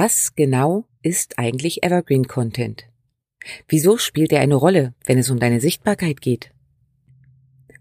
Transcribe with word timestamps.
Was 0.00 0.36
genau 0.36 0.84
ist 1.02 1.40
eigentlich 1.40 1.82
Evergreen 1.82 2.28
Content? 2.28 2.84
Wieso 3.66 3.98
spielt 3.98 4.30
er 4.30 4.38
eine 4.38 4.54
Rolle, 4.54 4.94
wenn 5.04 5.18
es 5.18 5.28
um 5.28 5.40
deine 5.40 5.60
Sichtbarkeit 5.60 6.20
geht? 6.20 6.52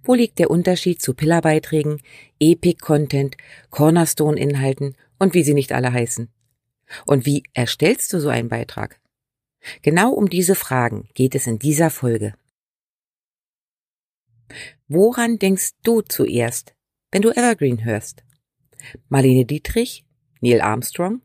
Wo 0.02 0.16
liegt 0.16 0.40
der 0.40 0.50
Unterschied 0.50 1.00
zu 1.00 1.14
Pillarbeiträgen, 1.14 2.02
Epic 2.40 2.80
Content, 2.82 3.38
Cornerstone 3.70 4.40
Inhalten 4.40 4.96
und 5.20 5.36
wie 5.36 5.44
sie 5.44 5.54
nicht 5.54 5.72
alle 5.74 5.94
heißen? 5.94 6.28
Und 7.06 7.28
wie 7.28 7.44
erstellst 7.54 8.12
du 8.14 8.20
so 8.20 8.30
einen 8.30 8.50
Beitrag? 8.50 9.00
Genau 9.84 10.12
um 10.12 10.28
diese 10.28 10.56
Fragen 10.56 11.10
geht 11.14 11.36
es 11.36 11.46
in 11.46 11.60
dieser 11.60 11.92
Folge. 11.92 12.34
Woran 14.88 15.38
denkst 15.38 15.74
du 15.84 16.02
zuerst, 16.02 16.74
wenn 17.12 17.22
du 17.22 17.30
Evergreen 17.30 17.86
hörst? 17.86 18.24
Marlene 19.08 19.46
Dietrich? 19.46 20.04
Neil 20.42 20.62
Armstrong? 20.62 21.22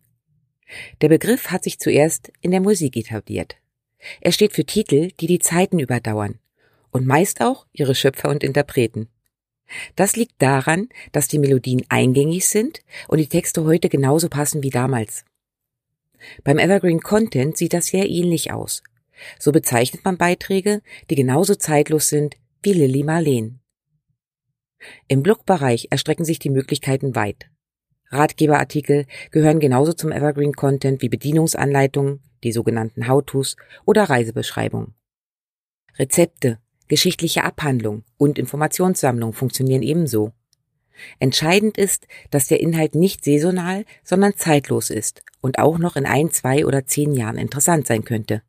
Der 1.01 1.09
Begriff 1.09 1.51
hat 1.51 1.65
sich 1.65 1.79
zuerst 1.79 2.33
in 2.41 2.51
der 2.51 2.61
Musik 2.61 2.97
etabliert. 2.97 3.57
Er 4.21 4.33
steht 4.33 4.53
für 4.53 4.65
Titel, 4.65 5.11
die 5.21 5.27
die 5.27 5.39
Zeiten 5.39 5.79
überdauern 5.79 6.39
und 6.91 7.07
meist 7.07 7.41
auch 7.41 7.67
ihre 7.73 7.95
Schöpfer 7.95 8.29
und 8.29 8.45
Interpreten. 8.45 9.09
Das 9.97 10.17
liegt 10.17 10.35
daran, 10.39 10.89
dass 11.13 11.29
die 11.29 11.39
Melodien 11.39 11.83
eingängig 11.89 12.47
sind 12.47 12.81
und 13.09 13.19
die 13.19 13.29
Texte 13.29 13.65
heute 13.65 13.89
genauso 13.89 14.29
passen 14.29 14.63
wie 14.63 14.71
damals. 14.71 15.25
Beim 16.45 16.59
Evergreen 16.59 17.01
Content 17.01 17.57
sieht 17.57 17.73
das 17.73 17.87
sehr 17.87 18.09
ähnlich 18.09 18.53
aus. 18.53 18.83
So 19.39 19.53
bezeichnet 19.53 20.05
man 20.05 20.19
Beiträge, 20.19 20.83
die 21.11 21.15
genauso 21.15 21.55
zeitlos 21.55 22.09
sind 22.09 22.37
wie 22.63 22.73
Lilly 22.73 23.03
Marleen. 23.03 23.61
Im 25.09 25.23
Blogbereich 25.23 25.89
erstrecken 25.91 26.25
sich 26.25 26.39
die 26.39 26.51
Möglichkeiten 26.51 27.15
weit. 27.15 27.49
Ratgeberartikel 28.13 29.07
gehören 29.31 29.59
genauso 29.59 29.93
zum 29.93 30.13
Evergreen 30.13 30.53
Content 30.53 31.03
wie 31.03 31.09
Bedienungsanleitungen, 31.09 32.21
die 32.45 32.53
sogenannten 32.53 33.09
How-Tos 33.09 33.57
oder 33.85 34.05
Reisebeschreibungen. 34.05 34.95
Rezepte, 35.99 36.59
geschichtliche 36.89 37.45
Abhandlung 37.45 38.05
und 38.19 38.39
Informationssammlung 38.39 39.33
funktionieren 39.33 39.83
ebenso. 39.83 40.33
Entscheidend 41.19 41.79
ist, 41.79 42.07
dass 42.31 42.49
der 42.49 42.61
Inhalt 42.61 42.95
nicht 42.95 43.25
saisonal, 43.25 43.85
sondern 44.05 44.37
zeitlos 44.37 44.91
ist 44.91 45.23
und 45.41 45.59
auch 45.59 45.79
noch 45.79 45.97
in 45.97 46.07
ein, 46.07 46.31
zwei 46.31 46.67
oder 46.67 46.87
zehn 46.87 47.13
Jahren 47.13 47.39
interessant 47.39 47.87
sein 47.87 48.05
könnte. 48.05 48.43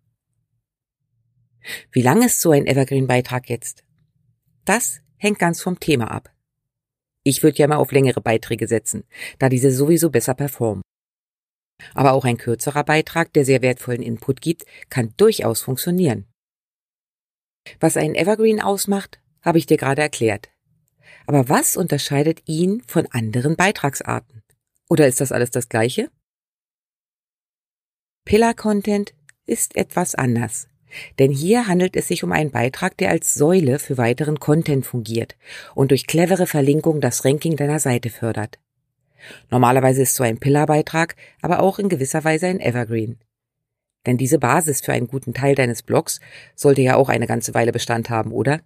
Wie 1.91 2.01
lang 2.01 2.21
ist 2.21 2.41
so 2.41 2.51
ein 2.51 2.67
Evergreen-Beitrag 2.67 3.49
jetzt? 3.49 3.83
Das 4.65 4.99
hängt 5.17 5.39
ganz 5.39 5.61
vom 5.61 5.79
Thema 5.79 6.11
ab. 6.11 6.32
Ich 7.23 7.41
würde 7.41 7.57
ja 7.57 7.67
mal 7.67 7.77
auf 7.77 7.91
längere 7.91 8.21
Beiträge 8.21 8.67
setzen, 8.67 9.05
da 9.39 9.49
diese 9.49 9.71
sowieso 9.71 10.09
besser 10.09 10.33
performen. 10.33 10.83
Aber 11.93 12.13
auch 12.13 12.25
ein 12.25 12.37
kürzerer 12.37 12.83
Beitrag, 12.83 13.33
der 13.33 13.45
sehr 13.45 13.61
wertvollen 13.61 14.03
Input 14.03 14.41
gibt, 14.41 14.65
kann 14.89 15.13
durchaus 15.17 15.61
funktionieren. 15.61 16.27
Was 17.79 17.97
einen 17.97 18.15
Evergreen 18.15 18.61
ausmacht, 18.61 19.21
habe 19.41 19.57
ich 19.57 19.65
dir 19.65 19.77
gerade 19.77 20.01
erklärt. 20.01 20.49
Aber 21.25 21.47
was 21.49 21.77
unterscheidet 21.77 22.41
ihn 22.45 22.83
von 22.87 23.07
anderen 23.11 23.55
Beitragsarten? 23.55 24.43
Oder 24.89 25.07
ist 25.07 25.21
das 25.21 25.31
alles 25.31 25.51
das 25.51 25.69
gleiche? 25.69 26.09
Pillar 28.25 28.53
Content 28.53 29.13
ist 29.45 29.75
etwas 29.75 30.15
anders. 30.15 30.67
Denn 31.19 31.31
hier 31.31 31.67
handelt 31.67 31.95
es 31.95 32.07
sich 32.07 32.23
um 32.23 32.31
einen 32.31 32.51
Beitrag, 32.51 32.97
der 32.97 33.09
als 33.09 33.33
Säule 33.33 33.79
für 33.79 33.97
weiteren 33.97 34.39
Content 34.39 34.85
fungiert 34.85 35.35
und 35.75 35.91
durch 35.91 36.07
clevere 36.07 36.47
Verlinkung 36.47 37.01
das 37.01 37.25
Ranking 37.25 37.55
deiner 37.55 37.79
Seite 37.79 38.09
fördert. 38.09 38.59
Normalerweise 39.49 40.01
ist 40.01 40.15
so 40.15 40.23
ein 40.23 40.39
Pillar-Beitrag 40.39 41.15
aber 41.41 41.61
auch 41.61 41.79
in 41.79 41.89
gewisser 41.89 42.23
Weise 42.23 42.47
ein 42.47 42.59
Evergreen. 42.59 43.19
Denn 44.05 44.17
diese 44.17 44.37
Basis 44.37 44.81
für 44.81 44.91
einen 44.91 45.07
guten 45.07 45.33
Teil 45.33 45.55
deines 45.55 45.81
Blogs 45.81 46.19
sollte 46.55 46.81
ja 46.81 46.95
auch 46.95 47.09
eine 47.09 47.27
ganze 47.27 47.53
Weile 47.53 47.71
Bestand 47.71 48.09
haben, 48.09 48.31
oder? 48.31 48.59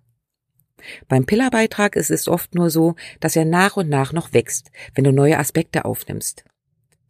Beim 1.07 1.25
Pillar-Beitrag 1.25 1.95
ist 1.95 2.11
es 2.11 2.27
oft 2.27 2.55
nur 2.55 2.69
so, 2.69 2.95
dass 3.19 3.35
er 3.35 3.45
nach 3.45 3.77
und 3.77 3.89
nach 3.89 4.13
noch 4.13 4.33
wächst, 4.33 4.71
wenn 4.95 5.03
du 5.03 5.11
neue 5.11 5.37
Aspekte 5.37 5.85
aufnimmst. 5.85 6.43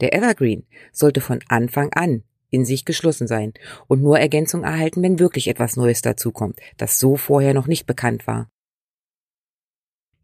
Der 0.02 0.14
Evergreen 0.14 0.66
sollte 0.92 1.22
von 1.22 1.40
Anfang 1.48 1.92
an 1.94 2.24
in 2.50 2.66
sich 2.66 2.86
geschlossen 2.86 3.28
sein 3.28 3.54
und 3.88 4.02
nur 4.02 4.20
Ergänzung 4.20 4.64
erhalten, 4.64 5.04
wenn 5.04 5.20
wirklich 5.20 5.48
etwas 5.48 5.76
Neues 5.76 6.02
dazukommt, 6.02 6.60
das 6.78 7.00
so 7.00 7.18
vorher 7.18 7.54
noch 7.54 7.68
nicht 7.68 7.86
bekannt 7.86 8.28
war. 8.28 8.50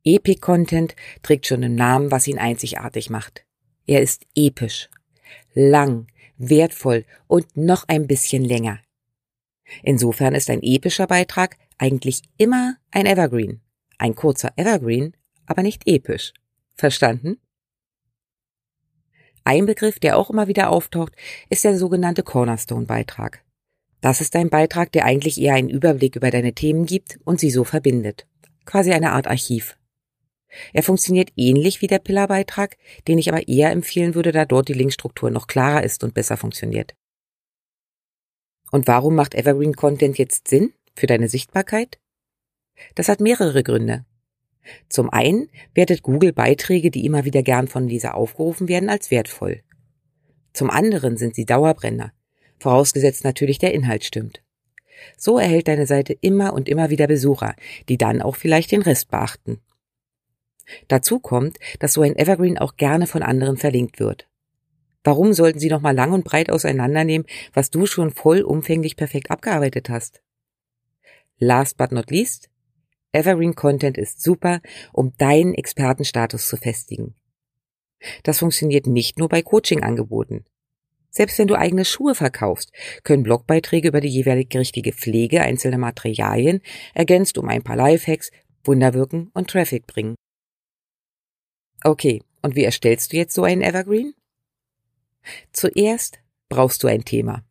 Epic 0.05 0.41
Content 0.41 0.95
trägt 1.21 1.47
schon 1.47 1.63
im 1.63 1.75
Namen, 1.75 2.11
was 2.11 2.27
ihn 2.27 2.37
einzigartig 2.37 3.09
macht. 3.09 3.45
Er 3.87 4.01
ist 4.01 4.25
episch, 4.35 4.89
lang, 5.53 6.07
wertvoll 6.37 7.05
und 7.27 7.55
noch 7.55 7.87
ein 7.87 8.07
bisschen 8.07 8.43
länger. 8.43 8.79
Insofern 9.81 10.35
ist 10.35 10.49
ein 10.49 10.61
epischer 10.61 11.07
Beitrag 11.07 11.57
eigentlich 11.77 12.21
immer 12.37 12.75
ein 12.91 13.05
Evergreen. 13.05 13.61
Ein 13.97 14.15
kurzer 14.15 14.51
Evergreen, 14.57 15.15
aber 15.45 15.63
nicht 15.63 15.87
episch. 15.87 16.33
Verstanden? 16.75 17.39
Ein 19.43 19.65
Begriff, 19.65 19.99
der 19.99 20.17
auch 20.17 20.29
immer 20.29 20.47
wieder 20.47 20.69
auftaucht, 20.69 21.13
ist 21.49 21.63
der 21.63 21.77
sogenannte 21.77 22.23
Cornerstone-Beitrag. 22.23 23.43
Das 23.99 24.21
ist 24.21 24.35
ein 24.35 24.49
Beitrag, 24.49 24.91
der 24.91 25.05
eigentlich 25.05 25.39
eher 25.39 25.55
einen 25.55 25.69
Überblick 25.69 26.15
über 26.15 26.29
deine 26.31 26.53
Themen 26.53 26.85
gibt 26.85 27.19
und 27.23 27.39
sie 27.39 27.49
so 27.49 27.63
verbindet. 27.63 28.27
Quasi 28.65 28.91
eine 28.91 29.11
Art 29.11 29.27
Archiv. 29.27 29.77
Er 30.71 30.83
funktioniert 30.83 31.31
ähnlich 31.35 31.81
wie 31.81 31.87
der 31.87 31.99
Pillar-Beitrag, 31.99 32.77
den 33.07 33.17
ich 33.17 33.29
aber 33.29 33.47
eher 33.47 33.71
empfehlen 33.71 34.15
würde, 34.15 34.31
da 34.31 34.45
dort 34.45 34.67
die 34.67 34.73
Linkstruktur 34.73 35.31
noch 35.31 35.47
klarer 35.47 35.83
ist 35.83 36.03
und 36.03 36.13
besser 36.13 36.37
funktioniert. 36.37 36.95
Und 38.71 38.87
warum 38.87 39.15
macht 39.15 39.35
Evergreen 39.35 39.75
Content 39.75 40.17
jetzt 40.17 40.47
Sinn 40.47 40.73
für 40.95 41.07
deine 41.07 41.27
Sichtbarkeit? 41.27 41.99
Das 42.95 43.07
hat 43.07 43.19
mehrere 43.19 43.63
Gründe. 43.63 44.05
Zum 44.89 45.09
einen 45.09 45.49
wertet 45.73 46.03
Google 46.03 46.33
Beiträge, 46.33 46.91
die 46.91 47.05
immer 47.05 47.25
wieder 47.25 47.43
gern 47.43 47.67
von 47.67 47.87
dieser 47.87 48.15
aufgerufen 48.15 48.67
werden, 48.67 48.89
als 48.89 49.11
wertvoll. 49.11 49.61
Zum 50.53 50.69
anderen 50.69 51.17
sind 51.17 51.35
sie 51.35 51.45
Dauerbrenner, 51.45 52.13
vorausgesetzt 52.59 53.23
natürlich 53.23 53.57
der 53.57 53.73
Inhalt 53.73 54.03
stimmt. 54.03 54.43
So 55.17 55.37
erhält 55.37 55.67
deine 55.67 55.85
Seite 55.85 56.13
immer 56.13 56.53
und 56.53 56.69
immer 56.69 56.89
wieder 56.89 57.07
Besucher, 57.07 57.55
die 57.89 57.97
dann 57.97 58.21
auch 58.21 58.35
vielleicht 58.35 58.71
den 58.71 58.81
Rest 58.81 59.09
beachten. 59.09 59.59
Dazu 60.87 61.19
kommt, 61.19 61.57
dass 61.79 61.93
so 61.93 62.01
ein 62.01 62.15
Evergreen 62.15 62.57
auch 62.57 62.77
gerne 62.77 63.07
von 63.07 63.21
anderen 63.21 63.57
verlinkt 63.57 63.99
wird. 63.99 64.27
Warum 65.03 65.33
sollten 65.33 65.59
sie 65.59 65.69
nochmal 65.69 65.95
lang 65.95 66.13
und 66.13 66.23
breit 66.23 66.49
auseinandernehmen, 66.49 67.27
was 67.53 67.69
du 67.69 67.85
schon 67.85 68.11
vollumfänglich 68.11 68.95
perfekt 68.95 69.31
abgearbeitet 69.31 69.89
hast? 69.89 70.21
Last 71.37 71.77
but 71.77 71.91
not 71.91 72.09
least, 72.09 72.49
Evergreen 73.13 73.55
Content 73.55 73.97
ist 73.97 74.21
super, 74.21 74.61
um 74.91 75.15
deinen 75.17 75.53
Expertenstatus 75.53 76.47
zu 76.47 76.57
festigen. 76.57 77.15
Das 78.23 78.39
funktioniert 78.39 78.87
nicht 78.87 79.17
nur 79.17 79.29
bei 79.29 79.41
Coaching-Angeboten. 79.41 80.45
Selbst 81.09 81.37
wenn 81.37 81.47
du 81.47 81.55
eigene 81.55 81.85
Schuhe 81.85 82.15
verkaufst, 82.15 82.71
können 83.03 83.21
Blogbeiträge 83.21 83.87
über 83.87 84.01
die 84.01 84.09
jeweilig 84.09 84.49
richtige 84.55 84.91
Pflege 84.91 85.41
einzelner 85.41 85.77
Materialien 85.77 86.61
ergänzt 86.95 87.37
um 87.37 87.47
ein 87.49 87.61
paar 87.61 87.75
Lifehacks, 87.75 88.31
Wunder 88.63 88.95
wirken 88.95 89.29
und 89.33 89.49
Traffic 89.49 89.85
bringen. 89.85 90.15
Okay, 91.83 92.23
und 92.41 92.55
wie 92.55 92.63
erstellst 92.63 93.13
du 93.13 93.17
jetzt 93.17 93.35
so 93.35 93.43
einen 93.43 93.61
Evergreen? 93.61 94.15
Zuerst 95.51 96.19
brauchst 96.49 96.81
du 96.81 96.87
ein 96.87 97.05
Thema. 97.05 97.45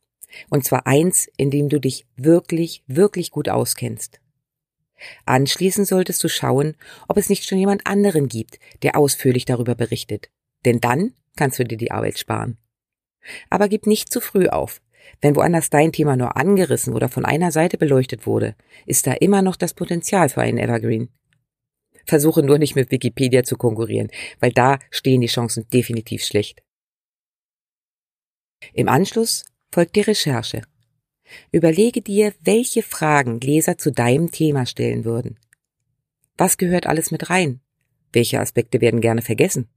Und 0.48 0.64
zwar 0.64 0.86
eins, 0.86 1.28
in 1.36 1.50
dem 1.50 1.68
du 1.68 1.78
dich 1.78 2.06
wirklich, 2.16 2.82
wirklich 2.86 3.30
gut 3.30 3.48
auskennst. 3.48 4.21
Anschließend 5.26 5.86
solltest 5.86 6.22
du 6.22 6.28
schauen, 6.28 6.76
ob 7.08 7.16
es 7.16 7.28
nicht 7.28 7.48
schon 7.48 7.58
jemand 7.58 7.86
anderen 7.86 8.28
gibt, 8.28 8.58
der 8.82 8.96
ausführlich 8.96 9.44
darüber 9.44 9.74
berichtet. 9.74 10.30
Denn 10.64 10.80
dann 10.80 11.14
kannst 11.36 11.58
du 11.58 11.64
dir 11.64 11.78
die 11.78 11.90
Arbeit 11.90 12.18
sparen. 12.18 12.58
Aber 13.50 13.68
gib 13.68 13.86
nicht 13.86 14.12
zu 14.12 14.20
früh 14.20 14.48
auf. 14.48 14.80
Wenn 15.20 15.36
woanders 15.36 15.70
dein 15.70 15.92
Thema 15.92 16.16
nur 16.16 16.36
angerissen 16.36 16.94
oder 16.94 17.08
von 17.08 17.24
einer 17.24 17.52
Seite 17.52 17.78
beleuchtet 17.78 18.26
wurde, 18.26 18.54
ist 18.86 19.06
da 19.06 19.12
immer 19.12 19.42
noch 19.42 19.56
das 19.56 19.74
Potenzial 19.74 20.28
für 20.28 20.42
einen 20.42 20.58
Evergreen. 20.58 21.08
Versuche 22.04 22.42
nur 22.42 22.58
nicht 22.58 22.74
mit 22.74 22.90
Wikipedia 22.90 23.44
zu 23.44 23.56
konkurrieren, 23.56 24.10
weil 24.40 24.52
da 24.52 24.78
stehen 24.90 25.20
die 25.20 25.28
Chancen 25.28 25.68
definitiv 25.72 26.24
schlecht. 26.24 26.62
Im 28.72 28.88
Anschluss 28.88 29.44
folgt 29.70 29.96
die 29.96 30.02
Recherche. 30.02 30.62
Überlege 31.50 32.02
dir, 32.02 32.32
welche 32.42 32.82
Fragen 32.82 33.40
Leser 33.40 33.78
zu 33.78 33.90
deinem 33.92 34.30
Thema 34.30 34.66
stellen 34.66 35.04
würden. 35.04 35.38
Was 36.36 36.56
gehört 36.56 36.86
alles 36.86 37.10
mit 37.10 37.30
rein? 37.30 37.60
Welche 38.12 38.40
Aspekte 38.40 38.80
werden 38.80 39.00
gerne 39.00 39.22
vergessen? 39.22 39.68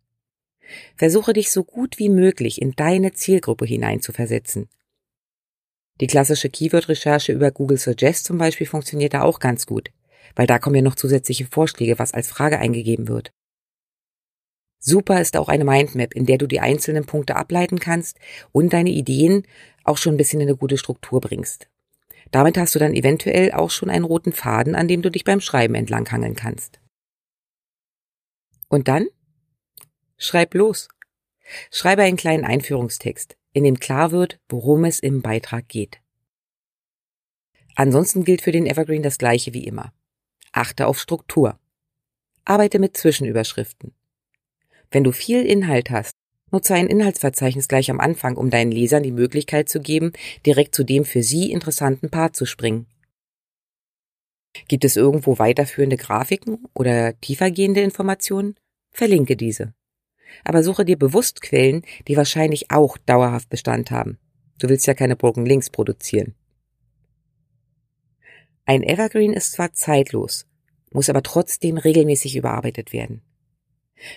Versuche 0.95 1.33
dich 1.33 1.51
so 1.51 1.63
gut 1.63 1.99
wie 1.99 2.09
möglich 2.09 2.61
in 2.61 2.71
deine 2.71 3.13
Zielgruppe 3.13 3.65
hineinzuversetzen. 3.65 4.67
Die 6.01 6.07
klassische 6.07 6.49
Keyword-Recherche 6.49 7.31
über 7.31 7.51
Google 7.51 7.77
Suggest 7.77 8.25
zum 8.25 8.37
Beispiel 8.37 8.67
funktioniert 8.67 9.13
da 9.13 9.21
auch 9.21 9.39
ganz 9.39 9.65
gut, 9.65 9.91
weil 10.35 10.47
da 10.47 10.59
kommen 10.59 10.75
ja 10.75 10.81
noch 10.81 10.95
zusätzliche 10.95 11.45
Vorschläge, 11.45 11.99
was 11.99 12.13
als 12.13 12.27
Frage 12.27 12.59
eingegeben 12.59 13.07
wird. 13.07 13.31
Super 14.79 15.21
ist 15.21 15.35
auch 15.37 15.47
eine 15.47 15.63
Mindmap, 15.63 16.13
in 16.13 16.25
der 16.25 16.37
du 16.37 16.47
die 16.47 16.59
einzelnen 16.59 17.05
Punkte 17.05 17.37
ableiten 17.37 17.79
kannst 17.79 18.19
und 18.51 18.73
deine 18.73 18.91
Ideen 18.91 19.43
auch 19.85 19.97
schon 19.97 20.15
ein 20.15 20.17
bisschen 20.17 20.41
in 20.41 20.49
eine 20.49 20.57
gute 20.57 20.77
Struktur 20.77 21.21
bringst. 21.21 21.67
Damit 22.31 22.57
hast 22.57 22.75
du 22.75 22.79
dann 22.79 22.93
eventuell 22.93 23.51
auch 23.51 23.69
schon 23.69 23.89
einen 23.89 24.03
roten 24.03 24.33
Faden, 24.33 24.75
an 24.75 24.87
dem 24.87 25.01
du 25.01 25.09
dich 25.09 25.23
beim 25.23 25.39
Schreiben 25.39 25.75
entlanghangeln 25.75 26.35
kannst. 26.35 26.79
Und 28.67 28.87
dann? 28.87 29.07
Schreib 30.17 30.53
los. 30.53 30.89
Schreibe 31.71 32.01
einen 32.01 32.17
kleinen 32.17 32.43
Einführungstext, 32.43 33.37
in 33.53 33.63
dem 33.63 33.79
klar 33.79 34.11
wird, 34.11 34.39
worum 34.49 34.85
es 34.85 34.99
im 34.99 35.21
Beitrag 35.21 35.67
geht. 35.69 36.01
Ansonsten 37.75 38.23
gilt 38.23 38.41
für 38.41 38.51
den 38.51 38.65
Evergreen 38.65 39.03
das 39.03 39.17
gleiche 39.17 39.53
wie 39.53 39.65
immer. 39.65 39.93
Achte 40.51 40.87
auf 40.87 40.99
Struktur. 40.99 41.59
Arbeite 42.45 42.79
mit 42.79 42.97
Zwischenüberschriften. 42.97 43.93
Wenn 44.91 45.03
du 45.03 45.11
viel 45.11 45.45
Inhalt 45.45 45.89
hast, 45.89 46.15
nutze 46.55 46.73
ein 46.73 46.87
Inhaltsverzeichnis 46.87 47.67
gleich 47.67 47.91
am 47.91 47.99
Anfang, 47.99 48.37
um 48.37 48.49
deinen 48.49 48.71
Lesern 48.71 49.03
die 49.03 49.11
Möglichkeit 49.11 49.67
zu 49.67 49.81
geben, 49.81 50.13
direkt 50.45 50.73
zu 50.73 50.85
dem 50.85 51.03
für 51.03 51.21
sie 51.21 51.51
interessanten 51.51 52.09
Part 52.09 52.35
zu 52.35 52.45
springen. 52.45 52.87
Gibt 54.69 54.85
es 54.85 54.95
irgendwo 54.95 55.37
weiterführende 55.37 55.97
Grafiken 55.97 56.65
oder 56.73 57.19
tiefergehende 57.19 57.81
Informationen? 57.81 58.55
Verlinke 58.91 59.35
diese. 59.35 59.73
Aber 60.45 60.63
suche 60.63 60.85
dir 60.85 60.97
bewusst 60.97 61.41
Quellen, 61.41 61.83
die 62.07 62.15
wahrscheinlich 62.15 62.71
auch 62.71 62.97
dauerhaft 62.97 63.49
Bestand 63.49 63.91
haben. 63.91 64.17
Du 64.57 64.69
willst 64.69 64.87
ja 64.87 64.93
keine 64.93 65.17
Broken 65.17 65.45
Links 65.45 65.69
produzieren. 65.69 66.35
Ein 68.65 68.81
Evergreen 68.81 69.33
ist 69.33 69.51
zwar 69.51 69.73
zeitlos, 69.73 70.47
muss 70.91 71.09
aber 71.09 71.21
trotzdem 71.21 71.77
regelmäßig 71.77 72.37
überarbeitet 72.37 72.93
werden. 72.93 73.21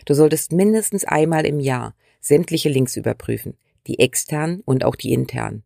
Du 0.04 0.14
solltest 0.14 0.52
mindestens 0.52 1.04
einmal 1.04 1.46
im 1.46 1.60
Jahr 1.60 1.94
sämtliche 2.20 2.68
Links 2.68 2.96
überprüfen, 2.96 3.56
die 3.86 3.98
externen 3.98 4.60
und 4.64 4.84
auch 4.84 4.96
die 4.96 5.12
internen. 5.12 5.62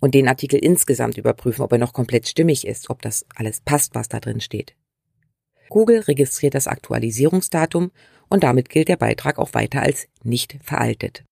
Und 0.00 0.14
den 0.14 0.26
Artikel 0.26 0.58
insgesamt 0.58 1.16
überprüfen, 1.16 1.62
ob 1.62 1.72
er 1.72 1.78
noch 1.78 1.92
komplett 1.92 2.26
stimmig 2.26 2.66
ist, 2.66 2.90
ob 2.90 3.02
das 3.02 3.24
alles 3.34 3.60
passt, 3.60 3.94
was 3.94 4.08
da 4.08 4.18
drin 4.18 4.40
steht. 4.40 4.74
Google 5.68 6.00
registriert 6.00 6.54
das 6.54 6.66
Aktualisierungsdatum 6.66 7.92
und 8.28 8.42
damit 8.42 8.68
gilt 8.68 8.88
der 8.88 8.96
Beitrag 8.96 9.38
auch 9.38 9.54
weiter 9.54 9.82
als 9.82 10.08
nicht 10.24 10.58
veraltet. 10.62 11.24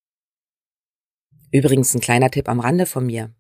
Übrigens 1.51 1.95
ein 1.95 2.01
kleiner 2.01 2.31
Tipp 2.31 2.49
am 2.49 2.61
Rande 2.61 2.87
von 2.87 3.07
mir. 3.07 3.33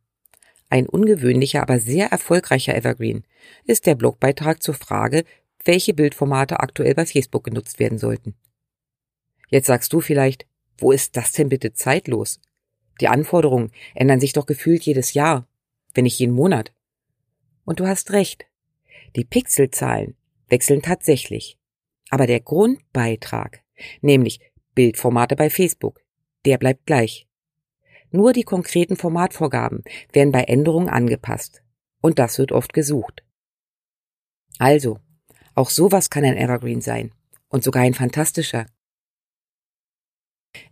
Ein 0.70 0.88
ungewöhnlicher, 0.88 1.62
aber 1.62 1.78
sehr 1.78 2.08
erfolgreicher 2.08 2.74
Evergreen 2.74 3.24
ist 3.64 3.86
der 3.86 3.94
Blogbeitrag 3.94 4.62
zur 4.62 4.74
Frage, 4.74 5.24
welche 5.64 5.94
Bildformate 5.94 6.60
aktuell 6.60 6.94
bei 6.94 7.06
Facebook 7.06 7.44
genutzt 7.44 7.78
werden 7.78 7.98
sollten. 7.98 8.34
Jetzt 9.48 9.66
sagst 9.66 9.92
du 9.92 10.00
vielleicht, 10.00 10.46
wo 10.78 10.92
ist 10.92 11.16
das 11.16 11.32
denn 11.32 11.48
bitte 11.48 11.72
zeitlos? 11.72 12.40
Die 13.00 13.08
Anforderungen 13.08 13.72
ändern 13.94 14.20
sich 14.20 14.32
doch 14.32 14.46
gefühlt 14.46 14.82
jedes 14.84 15.14
Jahr, 15.14 15.46
wenn 15.94 16.04
nicht 16.04 16.18
jeden 16.18 16.34
Monat. 16.34 16.72
Und 17.64 17.80
du 17.80 17.86
hast 17.86 18.12
recht. 18.12 18.46
Die 19.16 19.24
Pixelzahlen 19.24 20.16
wechseln 20.48 20.82
tatsächlich. 20.82 21.58
Aber 22.10 22.26
der 22.26 22.40
Grundbeitrag, 22.40 23.62
nämlich 24.00 24.40
Bildformate 24.74 25.36
bei 25.36 25.50
Facebook, 25.50 26.00
der 26.44 26.58
bleibt 26.58 26.86
gleich. 26.86 27.26
Nur 28.10 28.32
die 28.32 28.42
konkreten 28.42 28.96
Formatvorgaben 28.96 29.82
werden 30.12 30.32
bei 30.32 30.44
Änderungen 30.44 30.88
angepasst. 30.88 31.62
Und 32.00 32.18
das 32.18 32.38
wird 32.38 32.52
oft 32.52 32.72
gesucht. 32.72 33.22
Also, 34.58 34.98
auch 35.54 35.70
sowas 35.70 36.08
kann 36.08 36.24
ein 36.24 36.36
Evergreen 36.36 36.80
sein. 36.80 37.12
Und 37.48 37.64
sogar 37.64 37.82
ein 37.82 37.94
fantastischer. 37.94 38.66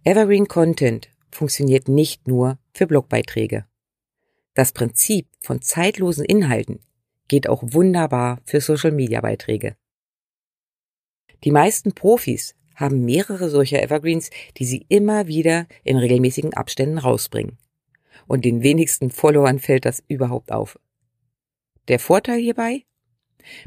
Evergreen 0.04 0.46
Content 0.46 1.08
funktioniert 1.30 1.88
nicht 1.88 2.28
nur 2.28 2.58
für 2.72 2.86
Blogbeiträge. 2.86 3.66
Das 4.54 4.72
Prinzip 4.72 5.26
von 5.40 5.60
zeitlosen 5.60 6.24
Inhalten 6.24 6.80
geht 7.28 7.48
auch 7.48 7.62
wunderbar 7.62 8.40
für 8.44 8.60
Social-Media-Beiträge. 8.60 9.76
Die 11.44 11.50
meisten 11.50 11.92
Profis 11.92 12.54
haben 12.74 13.04
mehrere 13.04 13.50
solcher 13.50 13.82
Evergreens, 13.82 14.30
die 14.56 14.64
sie 14.64 14.86
immer 14.88 15.26
wieder 15.26 15.66
in 15.82 15.96
regelmäßigen 15.96 16.54
Abständen 16.54 16.98
rausbringen. 16.98 17.58
Und 18.26 18.44
den 18.44 18.62
wenigsten 18.62 19.10
Followern 19.10 19.58
fällt 19.58 19.84
das 19.84 20.02
überhaupt 20.08 20.52
auf. 20.52 20.78
Der 21.88 21.98
Vorteil 21.98 22.38
hierbei? 22.38 22.84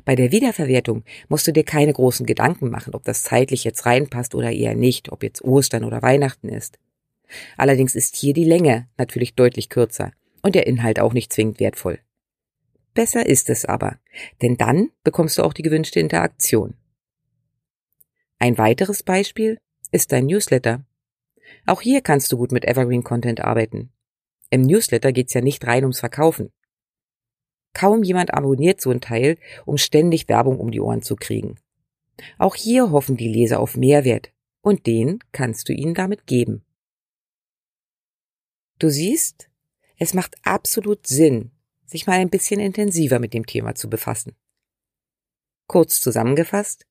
Bei 0.05 0.15
der 0.15 0.31
Wiederverwertung 0.31 1.03
musst 1.27 1.47
du 1.47 1.51
dir 1.51 1.63
keine 1.63 1.93
großen 1.93 2.25
Gedanken 2.25 2.69
machen, 2.69 2.93
ob 2.95 3.03
das 3.03 3.23
zeitlich 3.23 3.63
jetzt 3.63 3.85
reinpasst 3.85 4.35
oder 4.35 4.51
eher 4.51 4.75
nicht, 4.75 5.11
ob 5.11 5.23
jetzt 5.23 5.43
Ostern 5.43 5.83
oder 5.83 6.01
Weihnachten 6.01 6.49
ist. 6.49 6.79
Allerdings 7.57 7.95
ist 7.95 8.15
hier 8.15 8.33
die 8.33 8.43
Länge 8.43 8.87
natürlich 8.97 9.35
deutlich 9.35 9.69
kürzer 9.69 10.11
und 10.41 10.55
der 10.55 10.67
Inhalt 10.67 10.99
auch 10.99 11.13
nicht 11.13 11.31
zwingend 11.31 11.59
wertvoll. 11.59 11.99
Besser 12.93 13.25
ist 13.25 13.49
es 13.49 13.65
aber, 13.65 13.99
denn 14.41 14.57
dann 14.57 14.89
bekommst 15.03 15.37
du 15.37 15.43
auch 15.43 15.53
die 15.53 15.61
gewünschte 15.61 15.99
Interaktion. 15.99 16.75
Ein 18.39 18.57
weiteres 18.57 19.03
Beispiel 19.03 19.59
ist 19.91 20.11
dein 20.11 20.25
Newsletter. 20.25 20.85
Auch 21.65 21.81
hier 21.81 22.01
kannst 22.01 22.31
du 22.31 22.37
gut 22.37 22.51
mit 22.51 22.65
Evergreen 22.65 23.03
Content 23.03 23.41
arbeiten. 23.41 23.91
Im 24.49 24.61
Newsletter 24.61 25.11
geht's 25.11 25.33
ja 25.33 25.41
nicht 25.41 25.65
rein 25.67 25.83
ums 25.83 25.99
Verkaufen. 25.99 26.51
Kaum 27.73 28.03
jemand 28.03 28.33
abonniert 28.33 28.81
so 28.81 28.89
ein 28.89 29.01
Teil, 29.01 29.37
um 29.65 29.77
ständig 29.77 30.27
Werbung 30.27 30.59
um 30.59 30.71
die 30.71 30.81
Ohren 30.81 31.01
zu 31.01 31.15
kriegen. 31.15 31.55
Auch 32.37 32.55
hier 32.55 32.91
hoffen 32.91 33.17
die 33.17 33.27
Leser 33.27 33.59
auf 33.59 33.77
Mehrwert 33.77 34.31
und 34.61 34.87
den 34.87 35.19
kannst 35.31 35.69
du 35.69 35.73
ihnen 35.73 35.93
damit 35.93 36.25
geben. 36.27 36.63
Du 38.79 38.89
siehst, 38.89 39.49
es 39.97 40.13
macht 40.13 40.35
absolut 40.43 41.07
Sinn, 41.07 41.51
sich 41.85 42.07
mal 42.07 42.19
ein 42.19 42.29
bisschen 42.29 42.59
intensiver 42.59 43.19
mit 43.19 43.33
dem 43.33 43.45
Thema 43.45 43.75
zu 43.75 43.89
befassen. 43.89 44.35
Kurz 45.67 45.99
zusammengefasst, 45.99 46.85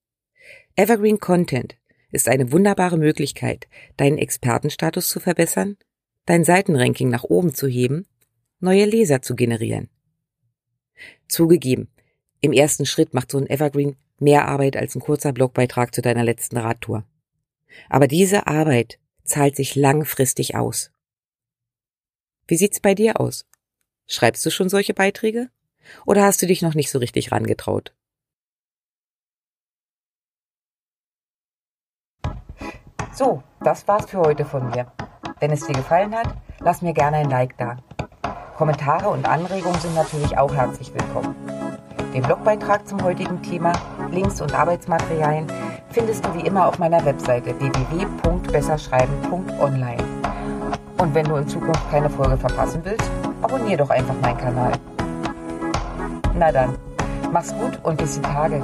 Evergreen 0.77 1.19
Content 1.19 1.77
ist 2.11 2.29
eine 2.29 2.53
wunderbare 2.53 2.99
Möglichkeit, 2.99 3.67
deinen 3.97 4.19
Expertenstatus 4.19 5.09
zu 5.09 5.21
verbessern, 5.21 5.77
dein 6.27 6.45
Seitenranking 6.45 7.09
nach 7.09 7.25
oben 7.25 7.55
zu 7.55 7.67
heben, 7.67 8.07
neue 8.61 8.85
Leser 8.85 9.23
zu 9.23 9.35
generieren. 9.35 9.89
Zugegeben, 11.29 11.89
im 12.41 12.53
ersten 12.53 12.87
Schritt 12.87 13.15
macht 13.15 13.31
so 13.31 13.39
ein 13.39 13.49
Evergreen 13.49 13.97
mehr 14.19 14.47
Arbeit 14.49 14.77
als 14.77 14.95
ein 14.95 15.01
kurzer 15.01 15.33
Blogbeitrag 15.33 15.95
zu 15.95 16.03
deiner 16.03 16.25
letzten 16.25 16.57
Radtour. 16.57 17.05
Aber 17.89 18.09
diese 18.09 18.47
Arbeit 18.47 18.99
zahlt 19.25 19.57
sich 19.57 19.75
langfristig 19.75 20.57
aus. 20.57 20.91
Wie 22.47 22.57
sieht's 22.57 22.81
bei 22.81 22.95
dir 22.95 23.21
aus? 23.21 23.47
Schreibst 24.07 24.45
du 24.47 24.51
schon 24.51 24.69
solche 24.69 24.95
Beiträge? 24.95 25.51
Oder 26.07 26.25
hast 26.25 26.41
du 26.43 26.47
dich 26.47 26.63
noch 26.63 26.75
nicht 26.75 26.91
so 26.91 26.99
richtig 26.99 27.31
rangetraut? 27.31 27.95
So, 33.13 33.43
das 33.61 33.87
war's 33.89 34.09
für 34.09 34.19
heute 34.19 34.45
von 34.45 34.71
mir. 34.71 34.93
Wenn 35.41 35.51
es 35.51 35.67
dir 35.67 35.75
gefallen 35.75 36.15
hat, 36.15 36.35
lass 36.61 36.83
mir 36.83 36.95
gerne 36.95 37.19
ein 37.19 37.31
Like 37.31 37.57
da. 37.59 37.77
Kommentare 38.59 39.09
und 39.09 39.25
Anregungen 39.25 39.79
sind 39.79 39.95
natürlich 39.95 40.37
auch 40.37 40.53
herzlich 40.53 40.93
willkommen. 40.93 41.37
Den 42.13 42.23
Blogbeitrag 42.23 42.89
zum 42.89 43.01
heutigen 43.05 43.41
Thema, 43.41 43.73
Links 44.11 44.41
und 44.41 44.53
Arbeitsmaterialien 44.53 45.47
findest 45.91 46.27
du 46.27 46.35
wie 46.35 46.41
immer 46.41 46.67
auf 46.67 46.81
meiner 46.81 47.05
Webseite 47.05 47.55
www.besserschreiben.online. 47.61 50.03
Und 50.99 51.15
wenn 51.15 51.27
du 51.27 51.37
in 51.37 51.47
Zukunft 51.47 51.89
keine 51.89 52.11
Folge 52.11 52.37
verpassen 52.37 52.81
willst, 52.83 53.09
abonniere 53.43 53.79
doch 53.79 53.91
einfach 53.91 54.17
meinen 54.21 54.39
Kanal. 54.39 54.73
Na 56.35 56.51
dann, 56.51 56.75
mach's 57.31 57.55
gut 57.55 57.79
und 57.85 57.99
bis 57.99 58.17
die 58.17 58.23
Tage. 58.23 58.61